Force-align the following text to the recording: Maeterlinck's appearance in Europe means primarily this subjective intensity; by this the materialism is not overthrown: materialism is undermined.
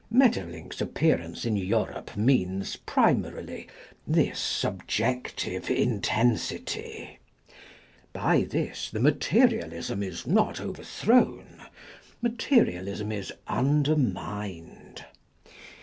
Maeterlinck's 0.09 0.81
appearance 0.81 1.45
in 1.45 1.55
Europe 1.55 2.17
means 2.17 2.75
primarily 2.75 3.67
this 4.07 4.39
subjective 4.39 5.69
intensity; 5.69 7.19
by 8.11 8.41
this 8.41 8.89
the 8.89 8.99
materialism 8.99 10.01
is 10.01 10.25
not 10.25 10.59
overthrown: 10.59 11.61
materialism 12.19 13.11
is 13.11 13.31
undermined. 13.45 15.05